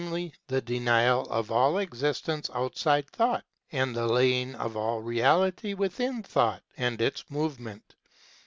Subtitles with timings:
[0.47, 6.63] the denial of all Existence outside Thought and the laying of all Reality within Thought
[6.75, 7.93] and its movement.